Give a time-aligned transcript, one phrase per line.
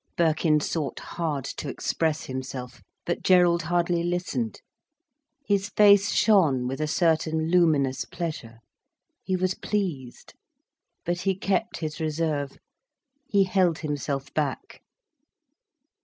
[0.17, 2.81] Birkin sought hard to express himself.
[3.05, 4.59] But Gerald hardly listened.
[5.45, 8.61] His face shone with a certain luminous pleasure.
[9.21, 10.33] He was pleased.
[11.05, 12.57] But he kept his reserve.
[13.27, 14.81] He held himself back.